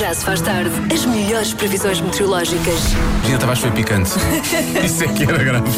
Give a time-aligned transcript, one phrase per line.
[0.00, 0.70] Já se faz tarde.
[0.94, 2.80] As melhores previsões meteorológicas.
[3.22, 4.12] Gina Tavares foi picante.
[4.82, 5.68] Isso é que era grave.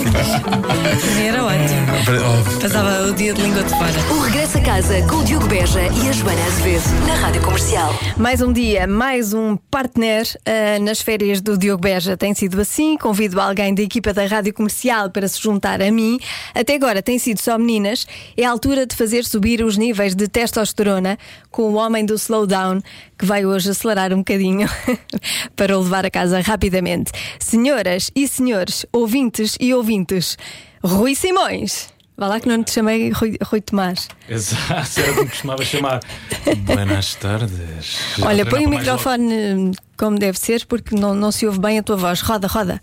[1.20, 2.60] Era ótimo.
[2.60, 3.90] Passava o dia de língua de fora.
[4.12, 7.92] O regresso a casa com o Diogo Beja e a Joana Azevedo na Rádio Comercial.
[8.16, 12.16] Mais um dia, mais um partner ah, nas férias do Diogo Beja.
[12.16, 12.96] Tem sido assim.
[12.96, 16.20] Convido alguém da equipa da Rádio Comercial para se juntar a mim.
[16.54, 18.06] Até agora tem sido só meninas.
[18.36, 21.18] É a altura de fazer subir os níveis de testosterona
[21.50, 22.80] com o homem do slowdown
[23.18, 24.68] que vai hoje acelerar um bocadinho
[25.56, 27.12] para o levar a casa rapidamente.
[27.38, 30.36] Senhoras e senhores, ouvintes e ouvintes,
[30.82, 31.92] Rui Simões.
[32.16, 34.06] Vá lá que não te chamei Rui, Rui Tomás.
[34.28, 36.00] Exato, era como costumava chamar.
[36.64, 37.98] Buenas tardes.
[38.20, 41.78] Olha, Já põe o microfone hum, como deve ser, porque não, não se ouve bem
[41.78, 42.20] a tua voz.
[42.20, 42.80] Roda, roda.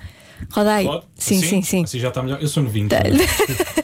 [0.52, 0.86] Roda aí.
[0.86, 1.06] logo.
[1.16, 1.84] Sim, sim, sim.
[1.84, 2.42] Assim já está melhor.
[2.42, 2.90] Eu sou novinho.
[2.90, 3.14] também.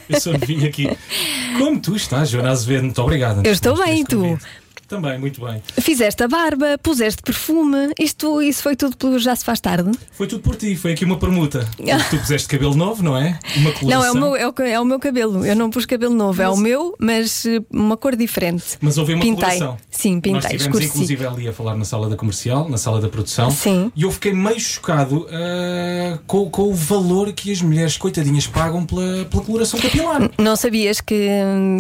[0.09, 0.89] Eu sou novinho aqui.
[1.57, 2.83] Como tu estás, Joana Azevedo?
[2.83, 3.45] Muito obrigado.
[3.45, 4.19] Eu estou bem, e tu?
[4.19, 4.45] convite.
[4.87, 5.61] Também, muito bem.
[5.79, 7.91] Fizeste a barba, puseste perfume.
[7.99, 9.91] Isto, isso foi tudo pelo Já Se Faz Tarde?
[10.11, 11.67] Foi tudo por ti, foi aqui uma permuta.
[12.09, 13.39] Tu puseste cabelo novo, não é?
[13.57, 13.89] Uma coloração.
[13.89, 15.45] Não, é o, meu, é, o, é o meu cabelo.
[15.45, 18.63] Eu não pus cabelo novo, é o meu, mas eh, uma cor diferente.
[18.79, 19.59] Mas houve uma Pintei.
[19.59, 19.77] coloração.
[19.97, 20.89] Sim, Nós pintei, estivemos escureci.
[20.89, 23.49] inclusive ali a falar na sala da comercial, na sala da produção.
[23.49, 23.91] Sim.
[23.95, 28.85] E eu fiquei meio chocado ah, com, com o valor que as mulheres coitadinhas pagam
[28.85, 30.29] pela, pela coloração capilar.
[30.37, 31.29] Não sabias que,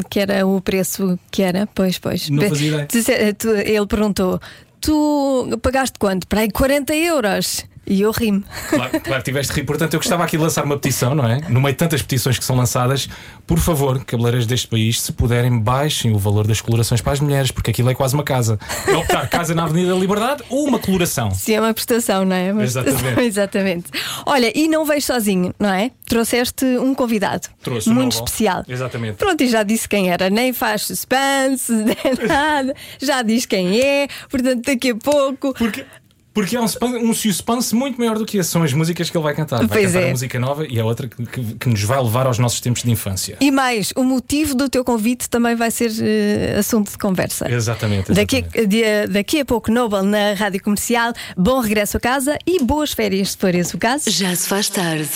[0.09, 1.67] que era o preço que era?
[1.75, 2.29] Pois, pois.
[2.29, 3.33] Não fazia ideia.
[3.33, 4.39] Tu- ele perguntou:
[4.79, 6.27] Tu pagaste quanto?
[6.27, 7.65] Para aí 40 euros.
[7.87, 8.43] E eu ri-me.
[8.69, 9.65] Claro, claro que tiveste de rir.
[9.65, 11.39] Portanto, eu gostava aqui de lançar uma petição, não é?
[11.49, 13.07] No meio de tantas petições que são lançadas,
[13.45, 17.51] por favor, cabeleireiros deste país, se puderem, baixem o valor das colorações para as mulheres,
[17.51, 18.59] porque aquilo é quase uma casa.
[18.87, 21.31] É optar casa na Avenida da Liberdade ou uma coloração.
[21.31, 22.51] Sim, é uma prestação, não é?
[22.51, 23.01] Uma Exatamente.
[23.01, 23.85] prestação, exatamente.
[24.25, 25.91] Olha, e não vejo sozinho, não é?
[26.05, 27.47] Trouxeste um convidado.
[27.61, 28.63] Trouxe muito especial.
[28.67, 29.17] Exatamente.
[29.17, 34.07] Pronto, e já disse quem era, nem faz suspense, nem nada, já diz quem é,
[34.29, 35.53] portanto, daqui a pouco.
[35.53, 35.85] Porque,
[36.35, 38.49] porque é um, suspense- um suspense muito maior do que esse.
[38.51, 39.57] São as músicas que ele vai cantar.
[39.59, 40.07] Vai Pois cantar é.
[40.09, 42.83] a música nova e a outra que, que- que nos vai levar aos nossos tempos
[42.83, 43.37] de infância.
[43.41, 47.49] E mais, o motivo do teu convite também vai ser eh, assunto de conversa.
[47.49, 48.11] Exatamente.
[48.11, 48.67] Daqui, exatamente.
[48.67, 51.13] de- daqui a pouco, Nobel na rádio comercial.
[51.37, 54.11] Bom regresso a casa e boas férias, se for esse o caso.
[54.11, 55.09] Já se faz tarde.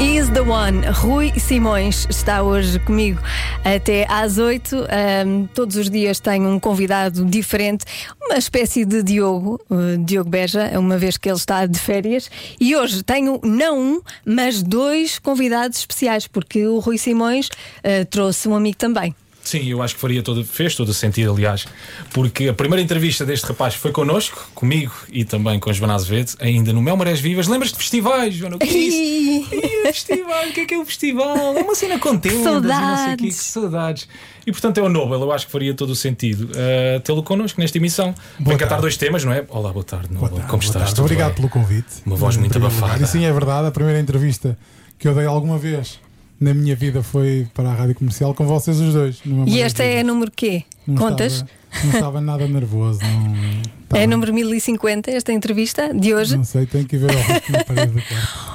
[0.00, 0.80] Is the One.
[0.86, 3.20] Rui Simões está hoje comigo
[3.64, 4.76] até às 8.
[4.88, 7.84] Ahm, todos os dias tenho um convidado diferente,
[8.26, 12.30] uma espécie de Diogo, uh, Diogo Beja, uma vez que ele está de férias.
[12.60, 18.48] E hoje tenho não um, mas dois convidados especiais, porque o Rui Simões uh, trouxe
[18.48, 19.14] um amigo também.
[19.44, 21.66] Sim, eu acho que faria todo, fez todo o sentido, aliás,
[22.14, 26.32] porque a primeira entrevista deste rapaz foi connosco, comigo e também com a Joana Azevedo,
[26.40, 27.46] ainda no Mel Marés Vivas.
[27.46, 28.56] Lembras-te de festivais, Joana?
[28.56, 29.54] O que é isso?
[29.54, 31.36] Ih, festival, o que é que é o festival?
[31.58, 32.42] É uma cena contente.
[32.42, 33.16] saudades.
[33.16, 34.08] Que saudades.
[34.46, 37.60] E portanto é o Nobel, eu acho que faria todo o sentido uh, tê-lo connosco
[37.60, 38.14] nesta emissão.
[38.38, 38.82] Vem Boa cantar tarde.
[38.82, 39.44] dois temas, não é?
[39.50, 40.20] Olá, boa tarde, Nobel.
[40.20, 40.84] Boa tarde, Como boa estás?
[40.86, 41.00] tarde.
[41.02, 41.36] Obrigado bem?
[41.36, 41.88] pelo convite.
[42.06, 43.04] Uma voz muito abafada.
[43.04, 43.68] E sim, é verdade.
[43.68, 44.56] A primeira entrevista
[44.98, 45.98] que eu dei alguma vez
[46.44, 49.22] na minha vida foi para a rádio comercial com vocês os dois.
[49.46, 50.64] E este é número quê?
[50.86, 51.32] Não Contas?
[51.72, 53.00] Estava, não estava nada nervoso.
[53.02, 56.36] Não, É estava- número 1050, esta entrevista de hoje.
[56.36, 57.10] Não sei, tenho que ver
[57.50, 58.04] na parede.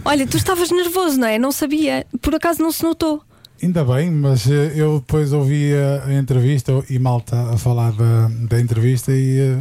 [0.05, 1.39] Olha, tu estavas nervoso, não é?
[1.39, 2.05] Não sabia.
[2.21, 3.21] Por acaso não se notou.
[3.61, 8.29] Ainda bem, mas eh, eu depois ouvi a, a entrevista e malta a falar da,
[8.47, 9.57] da entrevista e eh,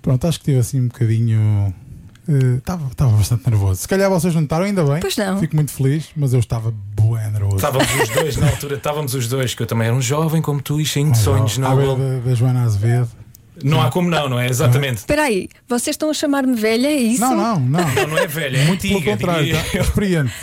[0.00, 1.74] pronto, acho que tive assim um bocadinho.
[2.28, 3.80] Eh, Estava estava bastante nervoso.
[3.80, 5.00] Se calhar vocês notaram, ainda bem.
[5.00, 5.38] Pois não.
[5.38, 7.56] Fico muito feliz, mas eu estava bué nervoso.
[7.56, 10.60] Estávamos os dois, na altura, estávamos os dois, que eu também era um jovem como
[10.60, 11.96] tu e cheio de sonhos, beira Nobel.
[11.96, 13.08] da, da Joana Azevedo.
[13.64, 14.46] Não há como não, não é?
[14.48, 14.98] Exatamente.
[14.98, 17.20] Espera aí, vocês estão a chamar-me velha, é isso?
[17.20, 17.80] Não, não, não.
[17.94, 19.10] Não, não é velha, é Muito pelo antiga.
[19.16, 19.78] contrário, diria tá?
[19.80, 20.34] experiente.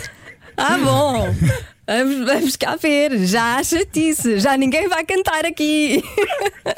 [0.56, 1.34] Ah, bom.
[1.88, 3.16] Vamos, vamos cá ver.
[3.26, 4.40] Já há chatice.
[4.40, 6.02] Já ninguém vai cantar aqui.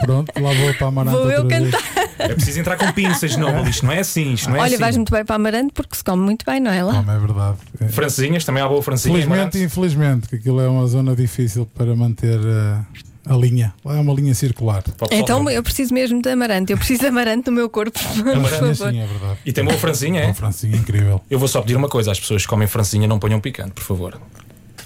[0.01, 1.71] Pronto, lá vou para a Amarante Vou eu vez.
[1.71, 1.83] cantar.
[2.19, 3.67] É preciso entrar com pinças, Nobel.
[3.67, 4.77] Isto não é assim, isto não é Olha, assim.
[4.77, 7.03] vais muito bem para Amarante porque se come muito bem, não é lá?
[7.03, 7.57] Não, é verdade.
[7.81, 7.89] É.
[7.89, 9.15] Francesinhas, também há boa francesinha.
[9.15, 9.59] Felizmente Amarante.
[9.59, 12.79] e infelizmente, que aquilo é uma zona difícil para manter eh,
[13.27, 13.73] a linha.
[13.85, 14.83] Lá é uma linha circular.
[15.11, 16.73] Então eu preciso mesmo de Amarante.
[16.73, 17.99] Eu preciso de Amarante no meu corpo.
[17.99, 18.77] Por Amarante.
[18.77, 19.39] Sim, é verdade.
[19.47, 20.27] E tem boa francesinha, é?
[20.27, 21.21] Uma francinha incrível.
[21.31, 23.85] Eu vou só pedir uma coisa às pessoas que comem francesinha, não ponham picante, por
[23.85, 24.21] favor.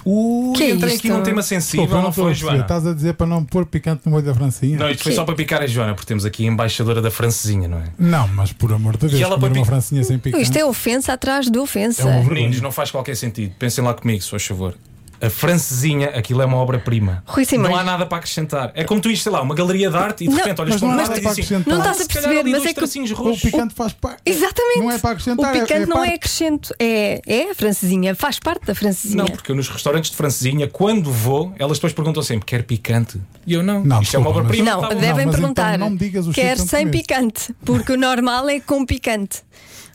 [0.05, 0.99] Ui, Que é entrei isto?
[1.07, 2.33] aqui num tema sensível, eu não a foi.
[2.33, 2.61] Joana?
[2.61, 4.77] Estás a dizer para não pôr picante no molho da francinha?
[4.77, 7.67] Não, isto foi só para picar a Joana, porque temos aqui a embaixadora da francesinha,
[7.67, 7.85] não é?
[7.97, 10.43] Não, mas por amor de Deus, ela comer uma francinha sem picante.
[10.43, 12.01] Isto é ofensa atrás de ofensa.
[12.01, 12.33] É vergonha.
[12.33, 13.53] Meninos, não faz qualquer sentido.
[13.57, 14.75] Pensem lá comigo, se faz favor.
[15.25, 17.23] A francesinha, aquilo é uma obra-prima.
[17.25, 17.71] Rui Simões.
[17.71, 18.71] Não há nada para acrescentar.
[18.75, 20.73] É como tu isto, sei lá, uma galeria de arte e de Não, repente olhas
[20.73, 21.73] mas para um não há lado e dizes assim, acrescentar.
[21.73, 24.21] Não estás a "Se calhar perceber, mas é que o- O roxos." picante faz parte.
[24.25, 24.79] Exatamente.
[24.79, 25.49] Não é para acrescentar.
[25.49, 26.11] O picante é, é não parte.
[26.11, 29.23] é acrescento, é, é a francesinha, faz parte da francesinha.
[29.23, 33.19] Não, porque eu nos restaurantes de francesinha, quando vou, elas depois perguntam sempre: quer picante?
[33.47, 33.83] E eu não.
[33.83, 34.71] Não, Isto é uma obra-prima.
[34.71, 35.75] Não, tá devem mas perguntar.
[35.75, 39.41] então não me digas os Quer sem picante, porque o normal é com picante.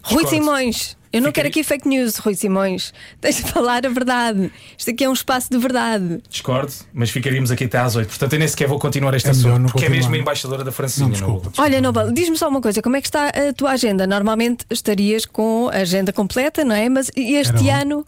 [0.03, 0.27] Rui.
[0.27, 2.93] Simões, eu não quero aqui fake news, Rui Simões.
[3.21, 4.51] Deixa de falar a verdade.
[4.77, 6.21] Isto aqui é um espaço de verdade.
[6.29, 8.09] Discordo, mas ficaríamos aqui até às 8.
[8.09, 10.23] Portanto, eu nem sequer vou continuar este É assunto, não porque é mesmo a continuar.
[10.23, 11.11] embaixadora da Não, francesinha.
[11.11, 11.53] desculpa.
[11.57, 14.07] não- Olha, Nobel, diz-me só uma coisa: como é que está a tua agenda?
[14.07, 16.89] Normalmente estarias com a agenda completa, não é?
[16.89, 18.05] Mas este Era ano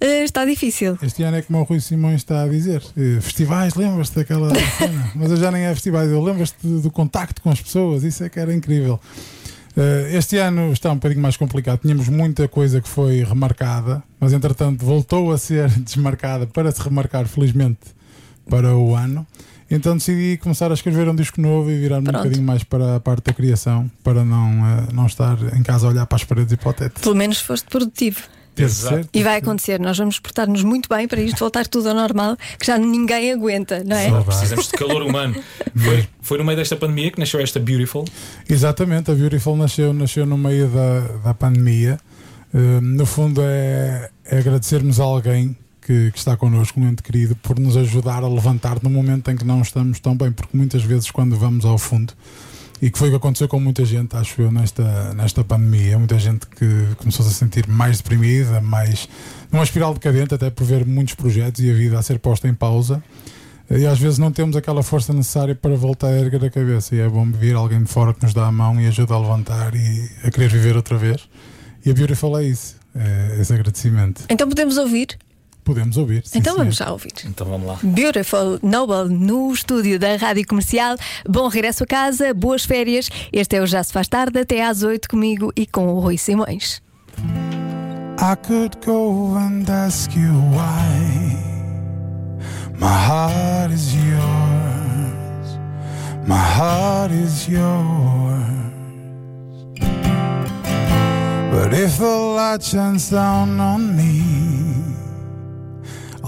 [0.00, 0.96] eh, está difícil.
[1.02, 5.10] Este ano é como o Rui Simões está a dizer: eh, festivais, lembras-te daquela cena?
[5.16, 8.22] Mas eu já nem é festivais, eu lembras-te do, do contacto com as pessoas, isso
[8.24, 9.00] é que era incrível.
[9.78, 11.78] Eh, este ano está um bocadinho mais complicado.
[11.80, 17.28] Tínhamos muita coisa que foi remarcada, mas entretanto voltou a ser desmarcada para se remarcar,
[17.28, 17.94] felizmente,
[18.50, 19.24] para o ano.
[19.70, 23.00] Então decidi começar a escrever um disco novo e virar-me um bocadinho mais para a
[23.00, 26.52] parte da criação, para não, eh, não estar em casa a olhar para as paredes
[26.52, 27.00] e para o teto.
[27.00, 28.22] Pelo menos foste produtivo.
[28.62, 29.08] Exato.
[29.12, 32.66] E vai acontecer, nós vamos portar-nos muito bem para isto voltar tudo ao normal, que
[32.66, 34.08] já ninguém aguenta, não é?
[34.08, 34.22] Só.
[34.22, 35.34] Precisamos de calor humano.
[35.76, 38.04] Foi, foi no meio desta pandemia que nasceu esta Beautiful.
[38.48, 41.98] Exatamente, a Beautiful nasceu, nasceu no meio da, da pandemia.
[42.52, 45.56] Uh, no fundo, é, é agradecermos a alguém
[45.88, 49.36] que, que está connosco, um ente querido, por nos ajudar a levantar no momento em
[49.36, 52.12] que não estamos tão bem, porque muitas vezes, quando vamos ao fundo,
[52.80, 56.18] e que foi o que aconteceu com muita gente, acho eu, nesta, nesta pandemia, muita
[56.18, 59.08] gente que começou-se a sentir mais deprimida, mais
[59.50, 62.54] numa espiral decadente, até por ver muitos projetos e a vida a ser posta em
[62.54, 63.02] pausa.
[63.70, 66.94] E às vezes não temos aquela força necessária para voltar a erguer a cabeça.
[66.94, 69.18] E é bom vir alguém de fora que nos dá a mão e ajuda a
[69.18, 71.28] levantar e a querer viver outra vez.
[71.84, 74.22] E a Beautiful é isso, é esse agradecimento.
[74.30, 75.18] Então podemos ouvir?
[75.68, 76.22] Podemos ouvir.
[76.24, 77.12] sim, então vamos já ouvir.
[77.26, 77.78] Então vamos lá.
[77.82, 80.96] Beautiful Noble no estúdio da Rádio Comercial.
[81.28, 83.10] Bom regresso a casa, boas férias.
[83.30, 86.16] Este é o Já Se Faz Tarde, até às 8 comigo e com o Rui
[86.16, 86.80] Simões.
[88.18, 91.36] I could go and ask you why.
[92.80, 95.58] My heart is yours.
[96.26, 97.68] My heart is yours.
[101.52, 104.57] But if the light shines down on me,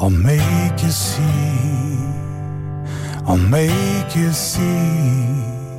[0.02, 1.20] I'll make you see.
[3.26, 5.76] I'll make you see.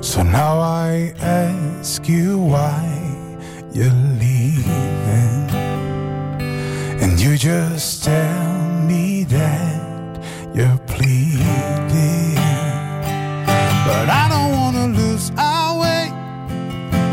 [0.00, 2.82] So now I ask you why
[3.72, 5.48] you're leaving.
[7.00, 10.20] And you just tell me that
[10.52, 12.34] you're pleading.
[13.86, 16.10] But I don't wanna lose our way.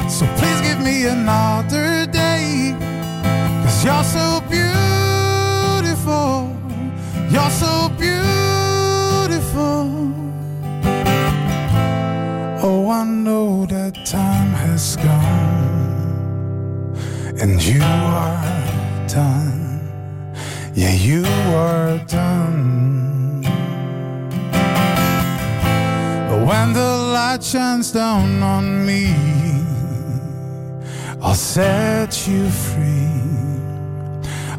[0.10, 2.74] So please give me another day.
[3.62, 4.37] Cause you're so
[7.60, 8.22] so beautiful.
[12.62, 16.94] Oh, I know that time has gone,
[17.42, 19.82] and you are done.
[20.76, 21.26] Yeah, you
[21.66, 22.76] are done.
[26.48, 29.14] When the light shines down on me,
[31.22, 33.10] I'll set you free.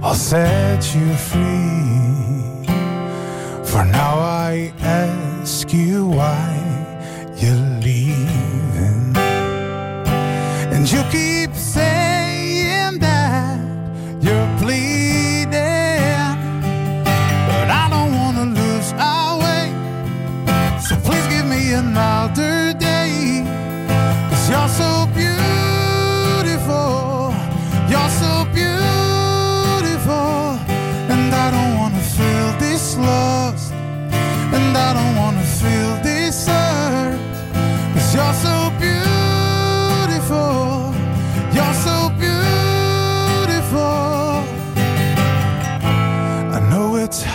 [0.02, 2.57] I'll set you free.
[3.78, 6.47] For now I ask you why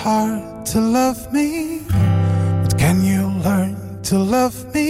[0.03, 1.79] hard to love me.
[2.62, 4.89] But can you learn to love me?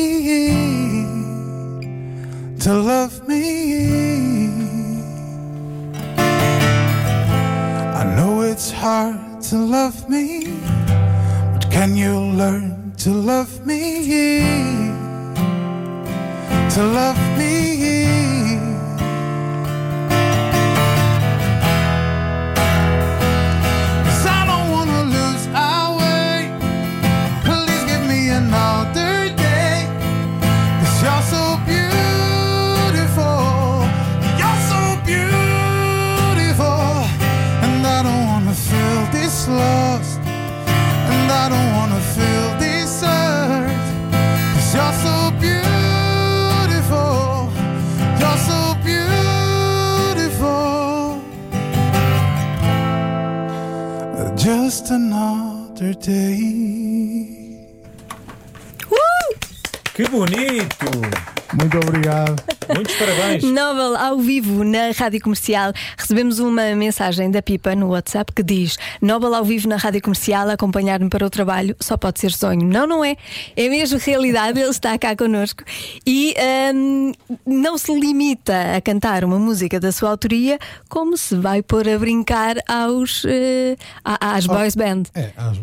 [2.62, 3.44] To love me.
[8.02, 10.48] I know it's hard to love me.
[11.54, 13.82] But can you learn to love me?
[16.76, 17.73] To love me.
[55.92, 57.44] Day.
[59.94, 60.88] Que bonito!
[61.54, 62.42] Muito obrigado.
[62.74, 63.44] Muitos parabéns.
[63.44, 65.72] Nobel ao vivo na Rádio Comercial.
[65.96, 70.50] Recebemos uma mensagem da Pipa no WhatsApp que diz: Nobel ao vivo na Rádio Comercial,
[70.50, 72.66] acompanhar-me para o trabalho, só pode ser sonho.
[72.66, 73.16] Não, não é.
[73.56, 75.64] É mesmo realidade, ele está cá connosco.
[76.08, 76.34] E
[76.74, 77.12] hum,
[77.46, 80.58] não se limita a cantar uma música da sua autoria,
[80.90, 83.24] como se vai pôr a brincar aos,
[84.04, 85.60] a- às boys band, É, às,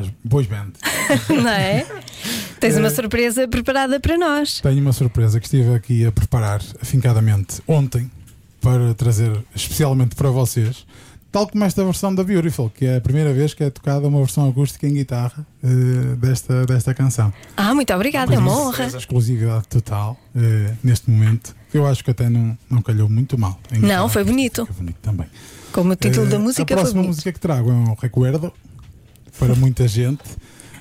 [0.00, 0.72] às boas band.
[1.28, 1.86] não é?
[2.60, 4.60] Tens uma surpresa preparada para nós.
[4.60, 8.10] Tenho uma surpresa que estive aqui a preparar afincadamente ontem
[8.60, 10.84] para trazer especialmente para vocês.
[11.30, 14.18] Tal como esta versão da Beautiful, que é a primeira vez que é tocada uma
[14.20, 17.30] versão acústica em guitarra eh, desta, desta canção.
[17.54, 18.86] Ah, muito obrigada, é uma honra.
[18.86, 21.54] Exclusividade total eh, neste momento.
[21.72, 23.60] Eu acho que até não, não calhou muito mal.
[23.70, 24.62] Não, foi bonito.
[24.62, 25.26] acústica, bonito também.
[25.70, 28.50] Como o título Eh, da música A foi próxima música que trago é um recuerdo
[29.38, 30.22] para muita gente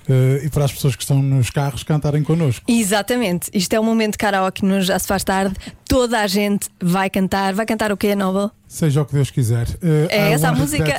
[0.09, 2.63] eh, e para as pessoas que estão nos carros cantarem connosco.
[2.67, 5.55] Exatamente, isto é um momento de karaoke no Já Se Faz Tarde.
[5.87, 7.53] Toda a gente vai cantar.
[7.53, 8.51] Vai cantar o quê, Nobel?
[8.67, 9.67] Seja o que Deus quiser.
[9.81, 10.97] Eh, É I essa a música?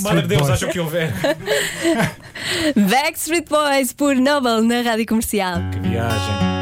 [0.00, 1.12] Madre Deus, acha que houver.
[2.76, 5.58] Backstreet Boys por Nobel na Rádio Comercial.
[5.72, 6.61] Que viagem.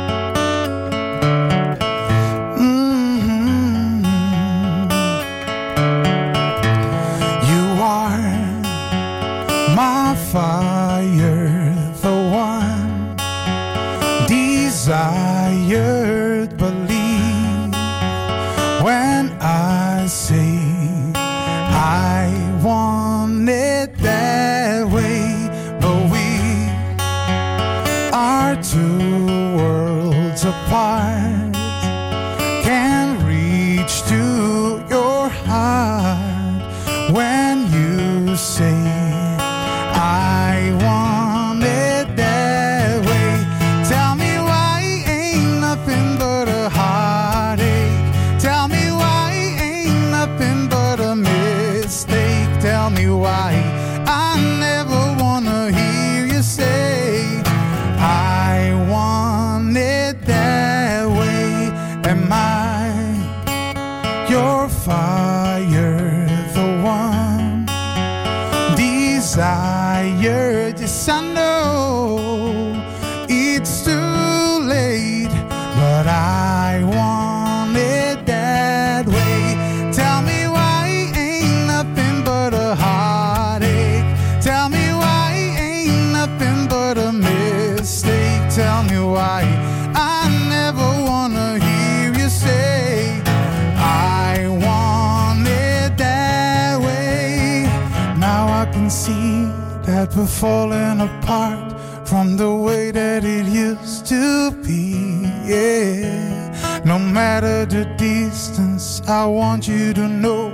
[100.40, 101.78] Falling apart
[102.08, 105.28] from the way that it used to be.
[105.44, 106.82] Yeah.
[106.86, 110.48] No matter the distance, I want you to know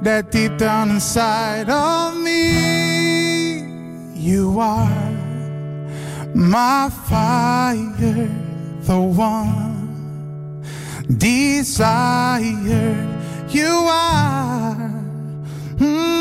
[0.00, 3.58] that deep down inside of me,
[4.14, 5.12] you are
[6.34, 8.30] my fire,
[8.88, 10.64] the one
[11.18, 12.46] desired.
[13.50, 14.90] You are.
[15.76, 16.11] Mm.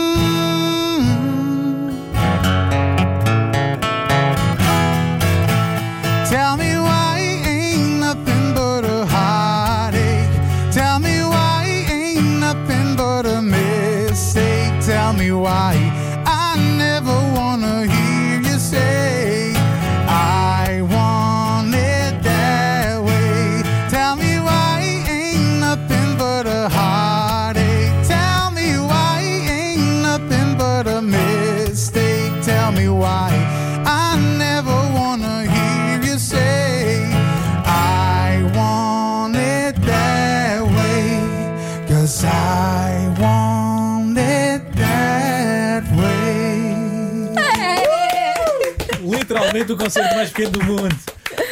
[42.01, 46.73] Cause I want it that way.
[49.07, 50.97] Literalmente o concerto mais pequeno do mundo.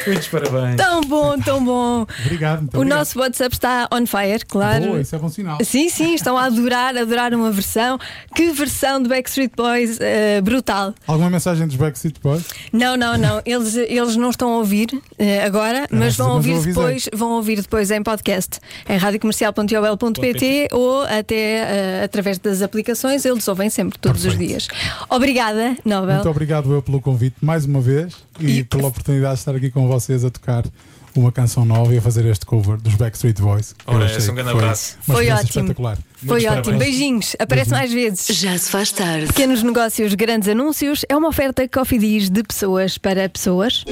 [0.08, 0.76] Muitos parabéns.
[0.76, 2.06] Tão bom, tão bom.
[2.26, 2.98] Obrigado, muito O obrigado.
[3.00, 4.86] nosso WhatsApp está on fire, claro.
[4.86, 5.58] Boa, isso é bom sinal.
[5.64, 7.98] Sim, sim, estão a adorar, adorar uma versão.
[8.36, 10.94] Que versão de Backstreet Boys eh, brutal.
[11.08, 12.44] Alguma mensagem dos Backstreet Boys?
[12.72, 13.42] Não, não, não.
[13.46, 14.88] Eles, eles não estão a ouvir
[15.18, 21.04] eh, agora, mas mas vão ouvir depois, vão ouvir depois em podcast, em radiocomercial.ol.pt ou
[21.04, 23.26] até eh, através das aplicações.
[23.26, 24.50] Eles ouvem sempre, todos os Perfeito.
[24.50, 24.68] dias.
[25.10, 26.16] Obrigada, Nobel.
[26.16, 29.70] Muito obrigado eu pelo convite mais uma vez e, E- pela oportunidade de estar aqui
[29.70, 30.64] com vocês a tocar
[31.16, 33.76] uma canção nova e a fazer este cover dos Backstreet Boys.
[33.86, 34.98] Ora, é um grande abraço.
[35.02, 35.48] Foi ótimo.
[35.48, 35.98] espetacular.
[36.26, 36.64] Foi ótimo.
[36.64, 36.78] parabéns.
[36.78, 37.36] Beijinhos.
[37.40, 38.28] Aparece mais vezes.
[38.28, 39.28] Já se faz tarde.
[39.28, 41.04] Pequenos negócios, grandes anúncios.
[41.10, 43.84] É uma oferta Coffee Diz de pessoas para pessoas.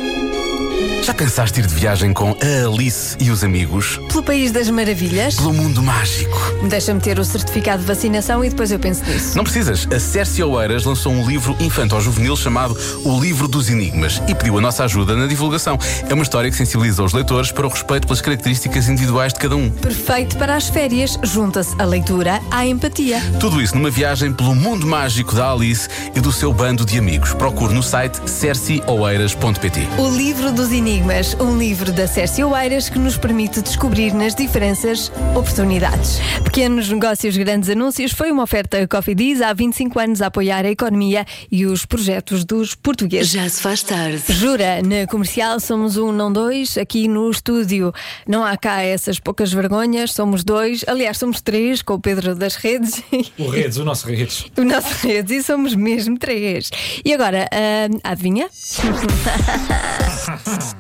[1.08, 3.98] Já pensaste ir de viagem com a Alice e os amigos?
[4.10, 5.36] Pelo País das Maravilhas.
[5.36, 6.38] Pelo mundo mágico?
[6.68, 9.38] Deixa-me ter o certificado de vacinação e depois eu penso nisso.
[9.38, 9.88] Não precisas.
[9.90, 14.62] A Cércia Oeiras lançou um livro infanto-juvenil chamado O Livro dos Enigmas e pediu a
[14.62, 15.80] nossa ajuda na divulgação.
[16.10, 19.56] É uma história que sensibiliza os leitores para o respeito pelas características individuais de cada
[19.56, 19.70] um.
[19.70, 21.18] Perfeito para as férias.
[21.24, 23.22] Junta-se a leitura à empatia.
[23.40, 27.32] Tudo isso numa viagem pelo mundo mágico da Alice e do seu bando de amigos.
[27.32, 29.88] Procure no site cercioeiras.pt.
[29.98, 30.97] O Livro dos Enigmas,
[31.40, 36.20] um livro da Cércia Oeiras que nos permite descobrir nas diferenças oportunidades.
[36.44, 40.72] Pequenos negócios, grandes anúncios foi uma oferta Coffee Diz há 25 anos a apoiar a
[40.72, 43.32] economia e os projetos dos portugueses.
[43.32, 44.24] Já se faz tarde.
[44.30, 46.78] Jura, na comercial somos um, não dois.
[46.78, 47.94] Aqui no estúdio
[48.28, 50.84] não há cá essas poucas vergonhas, somos dois.
[50.88, 53.04] Aliás, somos três, com o Pedro das Redes.
[53.38, 54.46] O Redes, o nosso Redes.
[54.58, 56.72] O nosso redes e somos mesmo três.
[57.06, 58.50] E agora, ah, adivinha?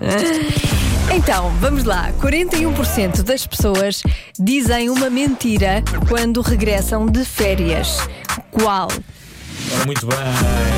[1.16, 2.12] então, vamos lá.
[2.22, 4.04] 41% das pessoas
[4.40, 7.98] dizem uma mentira quando regressam de férias.
[8.52, 8.88] Qual?
[9.76, 10.18] Ora, muito bem,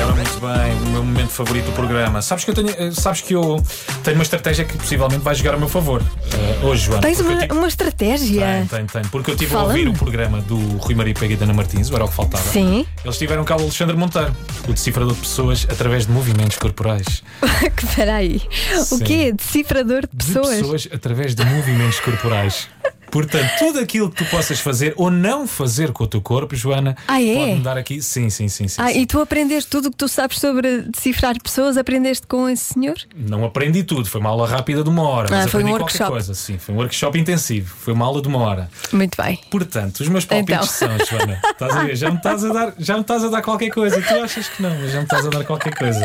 [0.04, 0.72] ora, muito bem.
[0.88, 2.20] O meu momento favorito do programa.
[2.22, 3.62] Sabes que eu tenho, eh, sabes que eu
[4.02, 7.02] tenho uma estratégia que possivelmente vai jogar a meu favor eh, hoje, Joana.
[7.02, 8.40] Tens uma, tive- uma estratégia?
[8.46, 9.08] Tenho, tenho, tenho.
[9.10, 11.90] Porque eu estive a ouvir o programa do Rui Maria Pega e da Ana Martins,
[11.90, 12.42] o Era o que Faltava.
[12.42, 12.84] Sim.
[13.04, 14.34] Eles tiveram cá o Alexandre Monteiro,
[14.68, 17.22] o decifrador de pessoas através de movimentos corporais.
[17.82, 18.42] Espera aí.
[18.76, 19.04] O Sim.
[19.04, 19.32] quê?
[19.32, 20.56] Decifrador de De pessoas?
[20.56, 22.68] pessoas através de movimentos corporais.
[23.10, 26.96] Portanto, tudo aquilo que tu possas fazer ou não fazer com o teu corpo, Joana,
[27.08, 27.34] Ah, é?
[27.34, 28.00] pode-me dar aqui.
[28.02, 28.68] Sim, sim, sim.
[28.68, 29.00] sim, Ah, sim.
[29.00, 31.76] e tu aprendeste tudo o que tu sabes sobre decifrar pessoas?
[31.76, 32.96] Aprendeste com esse senhor?
[33.16, 35.28] Não aprendi tudo, foi uma aula rápida de uma hora.
[35.28, 35.98] Ah, mas foi um aprendi workshop.
[35.98, 36.34] qualquer coisa.
[36.34, 38.70] Sim, foi um workshop intensivo, foi uma aula de uma hora.
[38.92, 39.38] Muito bem.
[39.50, 40.98] Portanto, os meus palpites Então.
[40.98, 41.96] são, Joana, estás a ver?
[41.96, 44.00] Já me estás a, dar, já me estás a dar qualquer coisa.
[44.00, 46.04] Tu achas que não, mas já me estás a dar qualquer coisa.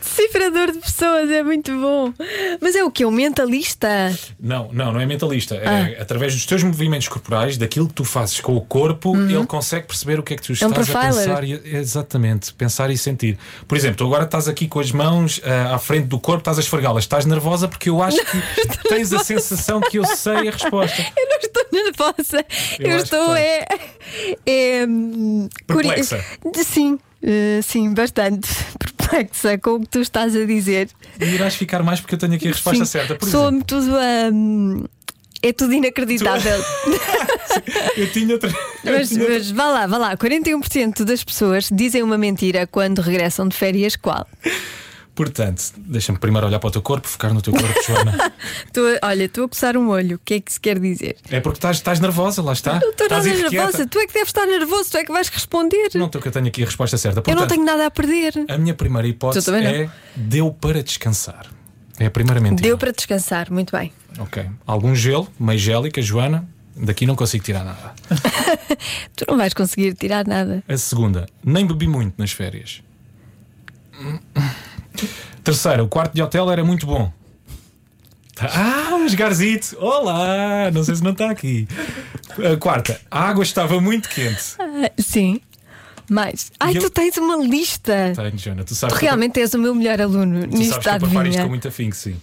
[0.00, 2.12] Decifrador de pessoas é muito bom.
[2.60, 3.04] Mas é o quê?
[3.04, 3.88] Um mentalista?
[4.38, 5.60] Não, não, não é mentalista.
[5.64, 5.88] Ah.
[5.90, 9.86] É através dos teus movimentos corporais, daquilo que tu fazes com o corpo, ele consegue
[9.86, 11.26] perceber o que é que tu um estás a profiler.
[11.26, 11.44] pensar.
[11.44, 13.38] E, exatamente, pensar e sentir.
[13.66, 16.58] Por exemplo, tu agora estás aqui com as mãos ah, à frente do corpo, estás
[16.58, 17.04] a esfregá-las.
[17.04, 18.42] Estás nervosa porque eu acho que
[18.88, 21.02] tens a sensação que eu sei a resposta.
[21.16, 22.46] Eu não estou nervosa.
[22.78, 23.66] Eu Eu, estou é,
[24.46, 26.24] é hum, Perplexa.
[26.64, 30.88] Sim, eh, sim, bastante perplexa com o que tu estás a dizer.
[31.20, 33.18] E irás ficar mais porque eu tenho aqui a resposta Sim, certa.
[33.20, 34.90] Exemplo, tudo a.
[35.42, 36.62] é tudo inacreditável.
[37.96, 38.38] eu tinha.
[38.38, 38.50] tra-
[38.84, 40.16] eu Mas, tinha mas vá lá, vá lá.
[40.16, 43.96] 41% das pessoas dizem uma mentira quando regressam de férias.
[43.96, 44.26] Qual?
[45.14, 48.32] Portanto, deixa-me primeiro olhar para o teu corpo, focar no teu corpo, Joana.
[48.72, 50.16] Tô, olha, estou a coçar um olho.
[50.16, 51.16] O que é que se quer dizer?
[51.30, 52.80] É porque estás, estás nervosa, lá está.
[52.80, 53.86] Não estou nada nervosa.
[53.86, 55.90] Tu é que deves estar nervoso, tu é que vais responder.
[55.94, 57.18] Não estou que eu tenho aqui a resposta certa.
[57.18, 58.32] Eu Portanto, não tenho nada a perder.
[58.48, 61.46] A minha primeira hipótese é deu para descansar.
[62.00, 62.62] É a primeira mentira.
[62.62, 63.92] Deu para descansar, muito bem.
[64.18, 64.44] Ok.
[64.66, 66.48] Algum gelo, meio gélica, Joana.
[66.76, 67.92] Daqui não consigo tirar nada.
[69.14, 70.64] Tu não vais conseguir tirar nada.
[70.66, 72.82] A segunda, nem bebi muito nas férias.
[75.44, 77.12] Terceira, o quarto de hotel era muito bom.
[78.34, 80.70] Tá- Ah, mas Garzito, olá!
[80.72, 81.68] Não sei se não está aqui.
[82.52, 84.54] A quarta, a água estava muito quente.
[84.58, 85.40] Ah, sim.
[86.10, 86.50] Mais.
[86.58, 88.12] Ai, eu- tu tens uma lista.
[88.16, 90.84] Tenho, Joana, tu Tu sabes eu- realmente és o meu melhor aluno tu nisto sabes
[90.84, 92.16] que eu preparo isto com muito afinco, sim.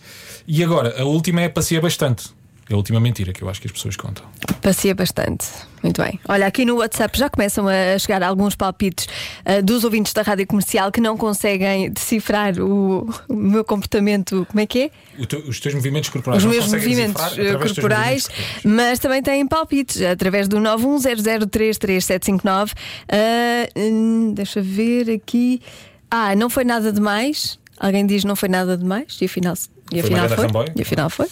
[0.45, 2.35] E agora, a última é passeia bastante.
[2.69, 4.25] É a última mentira que eu acho que as pessoas contam.
[4.61, 5.45] Passeia bastante.
[5.81, 6.19] Muito bem.
[6.27, 9.07] Olha, aqui no WhatsApp já começam a chegar alguns palpites
[9.45, 14.45] ah, dos ouvintes da rádio comercial que não conseguem decifrar o, o meu comportamento.
[14.49, 15.25] Como é que é?
[15.27, 19.47] Teu- os teus movimentos corporais Os meus movimentos eh, teus corporais, movimentos mas também têm
[19.47, 22.71] palpites através do 910033759.
[23.09, 25.61] Ah, hum, deixa ver aqui.
[26.11, 27.59] Ah, não foi nada demais.
[27.79, 29.53] Alguém diz não foi nada demais e afinal,
[29.91, 30.45] e Foi afinal foi.
[30.45, 30.73] ramboia.
[30.75, 31.27] E afinal foi.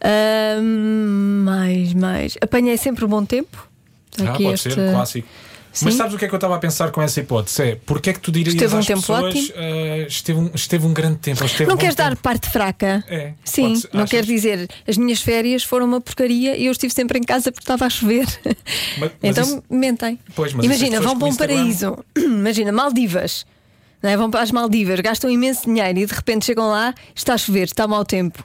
[0.00, 2.36] Ah, mais, mais.
[2.40, 3.68] Apanhei sempre o bom tempo.
[4.20, 5.28] Ah, pode este- ser, clássico.
[5.72, 5.86] Sim.
[5.86, 7.62] Mas sabes o que é que eu estava a pensar com essa hipótese?
[7.62, 9.48] É porque é que tu dirias Esteve um às tempo pessoas ótimo.
[9.56, 11.42] eh, esteve, um, esteve um grande tempo.
[11.66, 12.20] Não queres dar tempo?
[12.20, 13.02] parte fraca?
[13.08, 14.10] É, Sim, não Achas?
[14.10, 17.62] quer dizer as minhas férias foram uma porcaria e eu estive sempre em casa porque
[17.64, 18.26] estava a chover.
[18.44, 18.52] Mas-
[18.98, 20.18] mas então isso- mentem.
[20.34, 21.96] Pois, Imagina, vão para um paraíso.
[22.18, 23.46] Imagina, Maldivas.
[24.02, 24.16] É?
[24.16, 27.64] Vão para as Maldivas, gastam imenso dinheiro e de repente chegam lá, está a chover,
[27.64, 28.42] está mau tempo.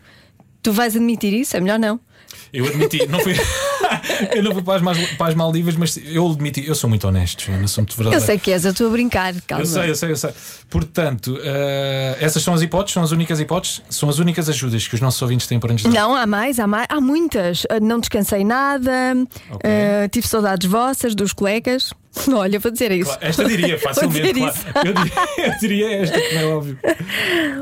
[0.62, 1.56] Tu vais admitir isso?
[1.58, 2.00] É melhor não.
[2.54, 3.34] Eu admiti, não fui,
[4.36, 7.44] eu não fui para as, para as Maldivas, mas eu admiti, eu sou muito honesto,
[7.44, 8.26] Joana, sou muito Eu verdadeiro.
[8.26, 9.64] sei que és, eu estou a brincar, calma.
[9.64, 10.30] Eu sei, eu sei, eu sei.
[10.70, 14.96] Portanto, eh, essas são as hipóteses, são as únicas hipóteses, são as únicas ajudas que
[14.96, 15.90] os nossos ouvintes têm para nos dar.
[15.90, 17.64] Não, há mais, há mais, há muitas.
[17.70, 18.92] Ah, Não descansei nada,
[19.52, 19.70] Ok.
[19.70, 21.94] ah, tive saudades vossas, dos colegas.
[22.34, 23.06] Olha, vou dizer isso.
[23.12, 24.54] Claro, Esta diria facilmente, claro.
[24.54, 24.66] isso.
[24.86, 26.80] Eu diria, eu diria esta, como é óbvio.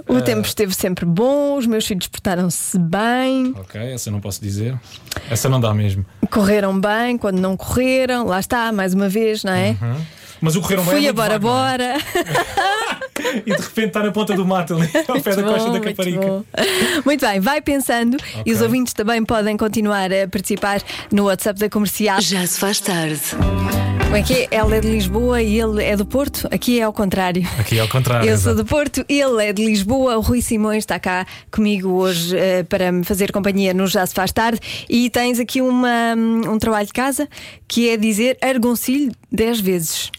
[0.08, 4.78] O tempo esteve sempre bom, os meus filhos portaram-se bem, Ok, essa não posso dizer.
[5.30, 6.06] Essa não dá mesmo.
[6.30, 8.26] correram bem quando não correram.
[8.28, 9.76] Lá está, mais uma vez, não é?
[10.42, 10.92] Mas o correram bem.
[10.92, 11.78] é Fui muito a bora, vago, não é?
[11.78, 11.98] bora.
[13.46, 15.74] E de repente está na ponta do mato ali, ao pé da Muito costa bom,
[15.74, 16.20] da muito Caparica.
[16.20, 16.44] bom.
[17.06, 21.70] Muito bem, vai pensando e os ouvintes também podem continuar a participar no WhatsApp da
[21.70, 22.22] comercial.
[22.22, 23.22] Já se faz tarde.
[24.06, 24.48] Como é que é?
[24.52, 26.48] Ela é de Lisboa e ele é do Porto?
[26.52, 27.44] Aqui é ao contrário.
[27.60, 28.30] Aqui é ao contrário.
[28.30, 28.64] Eu sou exato.
[28.64, 30.18] do Porto, ele é de Lisboa.
[30.18, 34.14] O Rui Simões está cá comigo hoje eh, para me fazer companhia no Já Se
[34.14, 34.60] Faz Tarde.
[34.88, 37.28] E tens aqui uma, um trabalho de casa
[37.68, 40.12] que é dizer argoncilho 10 vezes.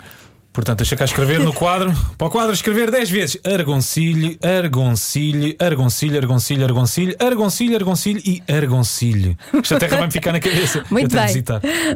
[0.56, 1.92] Portanto, deixa cá escrever no quadro.
[2.16, 3.38] Para o quadro escrever 10 vezes.
[3.44, 9.36] Argoncilho, argoncilho, argoncilho, argoncilho, argoncilho, argoncilho, argoncilho e argoncilho.
[9.52, 10.82] Esta terra vai-me ficar na cabeça.
[10.90, 11.44] Muito Eu bem.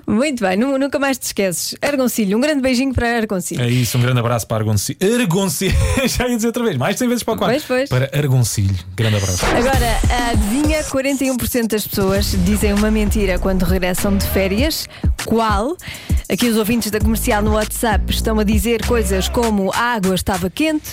[0.06, 1.74] Muito bem, nu- nunca mais te esqueces.
[1.80, 3.62] Argoncilho, um grande beijinho para Argoncilho.
[3.62, 4.98] É isso, um grande abraço para Argoncilho.
[5.18, 5.74] Argoncilho.
[6.06, 7.54] Já ia dizer outra vez, mais 100 vezes para o quadro.
[7.56, 7.88] Pois, pois.
[7.88, 8.76] Para Argoncilho.
[8.94, 9.42] Grande abraço.
[9.46, 9.98] Agora,
[10.32, 14.86] adivinha, 41% das pessoas dizem uma mentira quando regressam de férias.
[15.24, 15.76] Qual?
[16.30, 20.48] Aqui os ouvintes da comercial no WhatsApp estão a dizer coisas como a água estava
[20.48, 20.92] quente,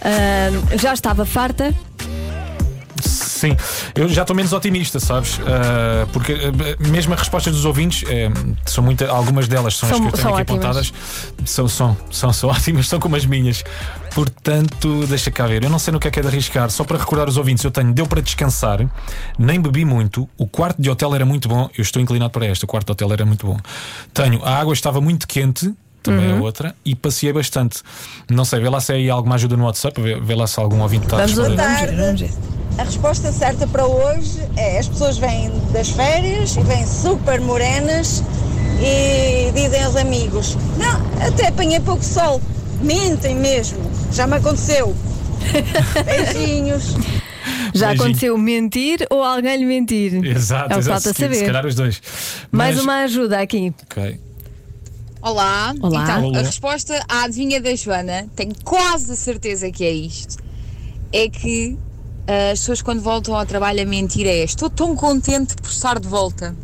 [0.00, 1.74] ah, já estava farta.
[3.42, 3.56] Sim,
[3.96, 5.40] eu já estou menos otimista, sabes?
[5.44, 8.30] Ah, porque ah, mesmo as respostas dos ouvintes, eh,
[8.64, 10.60] são muita, algumas delas são, São- as que eu tenho são aqui ótimas.
[10.64, 10.92] apontadas,
[11.44, 13.64] são, são, são, são ótimas, são como as minhas.
[14.14, 15.64] Portanto, deixa cá ver.
[15.64, 16.70] Eu não sei no que é que é de arriscar.
[16.70, 18.78] Só para recordar os ouvintes, eu tenho, deu para descansar,
[19.36, 21.68] nem bebi muito, o quarto de hotel era muito bom.
[21.76, 23.58] Eu estou inclinado para esta, o quarto de hotel era muito bom.
[24.14, 25.72] Tenho, a água estava muito quente.
[26.04, 27.80] Também é outra, e passeei bastante.
[28.28, 30.58] Não sei, vê lá se é aí alguma ajuda no WhatsApp, vê, vê lá se
[30.58, 31.62] algum ouvinte está a Vamos, responder.
[31.62, 32.30] vamos ver, vamos ver.
[32.78, 38.22] A resposta certa para hoje é as pessoas vêm das férias e vêm super morenas
[38.80, 42.40] e dizem aos amigos, não, até apanhei pouco sol.
[42.80, 43.78] Mentem mesmo,
[44.12, 44.94] já me aconteceu.
[46.04, 46.94] Beijinhos.
[47.74, 47.92] Já Beijinho.
[48.02, 50.14] aconteceu mentir ou alguém lhe mentir?
[50.24, 51.02] Exato, é o que exato.
[51.02, 51.46] falta Se- Se saber.
[51.46, 52.02] calhar os dois.
[52.50, 53.72] Mais Mas- uma ajuda aqui.
[53.84, 54.18] Ok.
[55.20, 55.72] Olá.
[55.80, 56.02] Olá.
[56.02, 56.38] Então, Olá.
[56.40, 60.42] a resposta à adivinha da Joana, tenho quase a certeza que é isto.
[61.12, 61.76] É que
[62.26, 66.08] as pessoas quando voltam ao trabalho a mentir é estou tão contente por estar de
[66.08, 66.54] volta.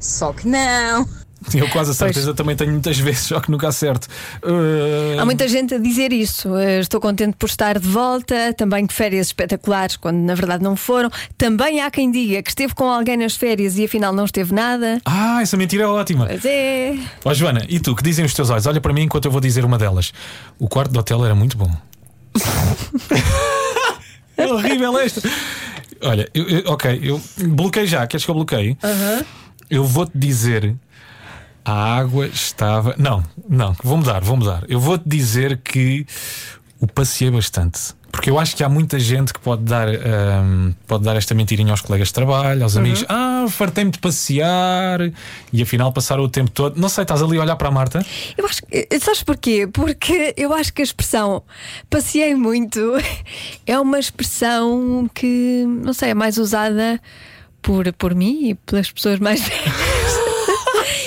[0.00, 1.06] Só que não.
[1.54, 4.06] Eu quase a certeza também tenho muitas vezes, só que nunca acerto.
[4.44, 6.56] Uh, Há muita gente a dizer isso.
[6.56, 8.54] Eh, Estou contente por estar de volta.
[8.56, 11.10] Também que férias espetaculares, quando na verdade não foram.
[11.36, 15.00] Também há quem diga que esteve com alguém nas férias e afinal não esteve nada.
[15.04, 16.26] Ah, essa mentira é ótima.
[16.26, 16.96] Pois é.
[17.24, 18.66] Ó Joana, e tu, que dizem os teus olhos?
[18.66, 20.12] Olha para mim enquanto eu vou dizer uma delas.
[20.58, 21.70] O quarto do hotel era muito bom.
[24.42, 25.22] é horrível esta.
[26.02, 28.06] Olha, eu- eu- ok, eu bloqueei já.
[28.06, 28.76] Queres que eu bloqueie?
[29.70, 30.74] Eu vou-te dizer.
[31.64, 32.94] A água estava.
[32.98, 34.64] Não, não, vou mudar, vou mudar.
[34.68, 36.04] Eu vou-te dizer que
[36.80, 37.94] o passei bastante.
[38.12, 41.70] Porque eu acho que há muita gente que pode dar, ahm, pode dar esta mentirinha
[41.72, 43.04] aos colegas de trabalho, aos amigos.
[43.08, 45.00] Ah, fartei-me de passear
[45.50, 46.78] e afinal passaram o tempo todo.
[46.78, 48.04] Não sei, estás ali a olhar para a Marta?
[48.36, 48.86] Eu acho que.
[48.90, 49.66] eh, Sabes porquê?
[49.66, 51.42] Porque eu acho que a expressão
[51.88, 52.92] passeei muito
[53.66, 57.00] é uma expressão que, não sei, é mais usada
[57.62, 59.64] por, por mim e pelas pessoas mais velhas.